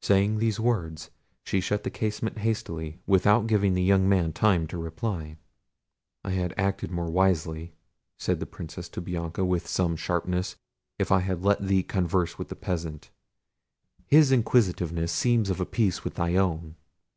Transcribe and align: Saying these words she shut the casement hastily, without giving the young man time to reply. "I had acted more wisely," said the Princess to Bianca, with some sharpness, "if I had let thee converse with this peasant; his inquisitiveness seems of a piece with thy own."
Saying 0.00 0.38
these 0.38 0.60
words 0.60 1.10
she 1.42 1.60
shut 1.60 1.82
the 1.82 1.90
casement 1.90 2.38
hastily, 2.38 3.00
without 3.04 3.48
giving 3.48 3.74
the 3.74 3.82
young 3.82 4.08
man 4.08 4.32
time 4.32 4.68
to 4.68 4.78
reply. 4.78 5.38
"I 6.22 6.30
had 6.30 6.54
acted 6.56 6.92
more 6.92 7.10
wisely," 7.10 7.74
said 8.16 8.38
the 8.38 8.46
Princess 8.46 8.88
to 8.90 9.00
Bianca, 9.00 9.44
with 9.44 9.66
some 9.66 9.96
sharpness, 9.96 10.54
"if 11.00 11.10
I 11.10 11.18
had 11.18 11.42
let 11.42 11.66
thee 11.66 11.82
converse 11.82 12.38
with 12.38 12.46
this 12.48 12.58
peasant; 12.60 13.10
his 14.06 14.30
inquisitiveness 14.30 15.10
seems 15.10 15.50
of 15.50 15.58
a 15.60 15.66
piece 15.66 16.04
with 16.04 16.14
thy 16.14 16.36
own." 16.36 16.76